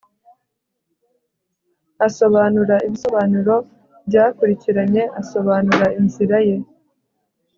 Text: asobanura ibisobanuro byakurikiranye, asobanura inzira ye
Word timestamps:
asobanura 2.07 2.75
ibisobanuro 2.87 3.55
byakurikiranye, 4.07 5.03
asobanura 5.21 5.85
inzira 5.99 6.37
ye 6.49 6.57